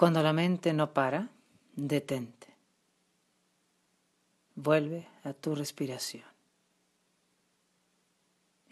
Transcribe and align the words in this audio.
Cuando 0.00 0.22
la 0.22 0.32
mente 0.32 0.72
no 0.72 0.94
para, 0.94 1.28
detente. 1.76 2.46
Vuelve 4.54 5.06
a 5.24 5.34
tu 5.34 5.54
respiración. 5.54 6.24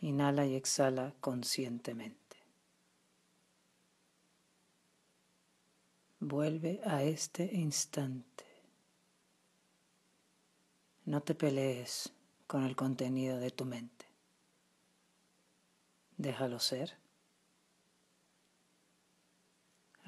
Inhala 0.01 0.47
y 0.47 0.55
exhala 0.55 1.13
conscientemente. 1.21 2.39
Vuelve 6.19 6.81
a 6.87 7.03
este 7.03 7.45
instante. 7.53 8.47
No 11.05 11.21
te 11.21 11.35
pelees 11.35 12.11
con 12.47 12.65
el 12.65 12.75
contenido 12.75 13.39
de 13.39 13.51
tu 13.51 13.67
mente. 13.67 14.07
Déjalo 16.17 16.59
ser. 16.59 16.97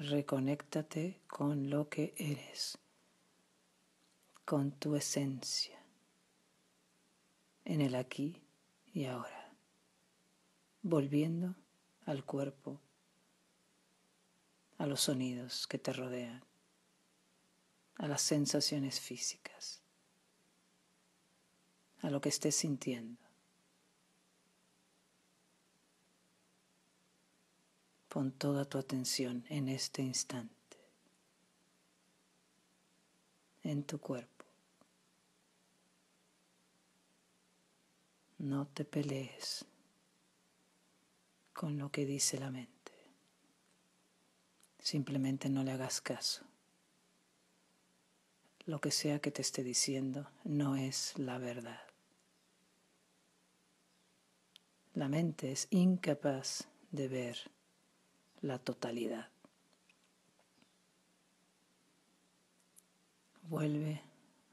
Reconéctate 0.03 1.21
con 1.27 1.69
lo 1.69 1.87
que 1.87 2.15
eres, 2.17 2.79
con 4.45 4.71
tu 4.71 4.95
esencia, 4.95 5.79
en 7.65 7.81
el 7.81 7.93
aquí 7.93 8.41
y 8.95 9.05
ahora, 9.05 9.53
volviendo 10.81 11.53
al 12.07 12.25
cuerpo, 12.25 12.81
a 14.79 14.87
los 14.87 15.01
sonidos 15.01 15.67
que 15.67 15.77
te 15.77 15.93
rodean, 15.93 16.43
a 17.97 18.07
las 18.07 18.23
sensaciones 18.23 18.99
físicas, 18.99 19.83
a 21.99 22.09
lo 22.09 22.21
que 22.21 22.29
estés 22.29 22.55
sintiendo. 22.55 23.21
Pon 28.11 28.33
toda 28.33 28.65
tu 28.65 28.77
atención 28.77 29.45
en 29.47 29.69
este 29.69 30.01
instante, 30.01 30.77
en 33.63 33.85
tu 33.85 34.01
cuerpo. 34.01 34.43
No 38.39 38.67
te 38.67 38.83
pelees 38.83 39.63
con 41.53 41.77
lo 41.77 41.89
que 41.89 42.05
dice 42.05 42.37
la 42.37 42.51
mente. 42.51 42.91
Simplemente 44.77 45.47
no 45.47 45.63
le 45.63 45.71
hagas 45.71 46.01
caso. 46.01 46.43
Lo 48.65 48.81
que 48.81 48.91
sea 48.91 49.21
que 49.21 49.31
te 49.31 49.41
esté 49.41 49.63
diciendo 49.63 50.29
no 50.43 50.75
es 50.75 51.17
la 51.17 51.37
verdad. 51.37 51.87
La 54.95 55.07
mente 55.07 55.53
es 55.53 55.69
incapaz 55.69 56.67
de 56.91 57.07
ver 57.07 57.60
la 58.41 58.57
totalidad. 58.59 59.29
Vuelve 63.43 64.01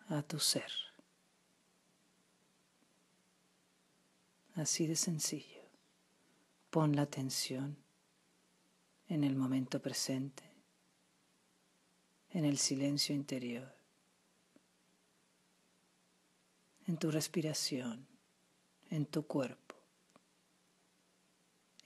a 0.09 0.23
tu 0.23 0.39
ser. 0.39 0.71
Así 4.55 4.87
de 4.87 4.97
sencillo. 4.97 5.63
Pon 6.71 6.97
la 6.97 7.03
atención 7.03 7.77
en 9.09 9.25
el 9.25 9.35
momento 9.35 9.81
presente, 9.81 10.43
en 12.31 12.45
el 12.45 12.59
silencio 12.59 13.15
interior, 13.15 13.75
en 16.87 16.99
tu 16.99 17.11
respiración, 17.11 18.07
en 18.91 19.07
tu 19.07 19.27
cuerpo 19.27 19.68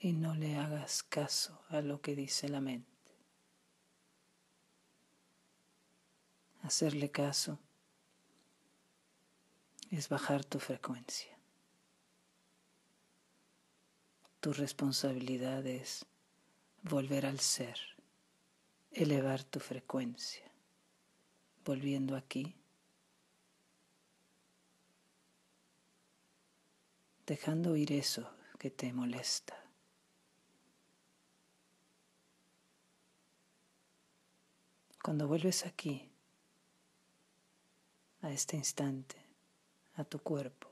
y 0.03 0.11
no 0.11 0.35
le 0.35 0.57
hagas 0.57 1.01
caso 1.01 1.63
a 1.69 1.79
lo 1.79 2.01
que 2.01 2.13
dice 2.13 2.49
la 2.49 2.59
mente. 2.59 2.91
Hacerle 6.61 7.09
caso 7.09 7.57
es 9.91 10.09
bajar 10.09 10.43
tu 10.43 10.59
frecuencia. 10.59 11.37
Tu 14.41 14.51
responsabilidad 14.51 15.65
es 15.65 16.05
volver 16.81 17.25
al 17.25 17.39
ser, 17.39 17.79
elevar 18.91 19.45
tu 19.45 19.61
frecuencia, 19.61 20.51
volviendo 21.63 22.17
aquí, 22.17 22.57
dejando 27.25 27.77
ir 27.77 27.93
eso 27.93 28.29
que 28.59 28.69
te 28.69 28.91
molesta. 28.91 29.62
Cuando 35.03 35.27
vuelves 35.27 35.65
aquí, 35.65 36.09
a 38.21 38.31
este 38.31 38.55
instante, 38.55 39.17
a 39.95 40.05
tu 40.05 40.19
cuerpo, 40.19 40.69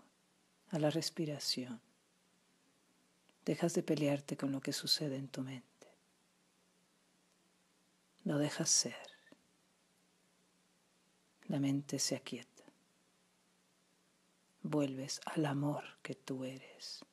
a 0.69 0.79
la 0.79 0.89
respiración, 0.89 1.81
dejas 3.43 3.73
de 3.73 3.83
pelearte 3.83 4.37
con 4.37 4.53
lo 4.53 4.61
que 4.61 4.71
sucede 4.71 5.17
en 5.17 5.27
tu 5.27 5.41
mente. 5.41 5.67
Lo 8.23 8.37
dejas 8.37 8.69
ser. 8.69 8.95
La 11.49 11.59
mente 11.59 11.99
se 11.99 12.15
aquieta. 12.15 12.63
Vuelves 14.63 15.19
al 15.25 15.45
amor 15.45 15.83
que 16.01 16.15
tú 16.15 16.45
eres. 16.45 17.03